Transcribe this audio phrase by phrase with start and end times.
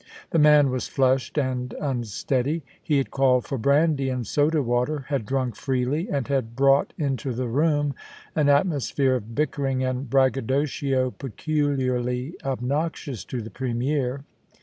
[0.31, 2.63] The man was flushed and unsteady.
[2.81, 7.33] He had called for brandy and soda water, had drunk freely, and had brought into
[7.33, 7.93] the room
[8.35, 14.23] an atmosphere of bickering and braggadocio peculiarly obnoxious to the Premier.